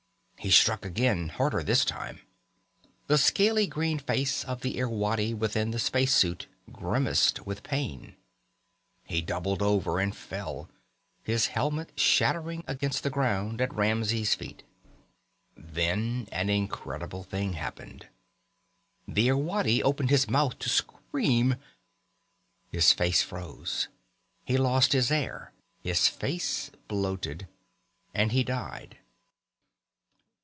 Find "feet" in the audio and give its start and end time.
14.33-14.63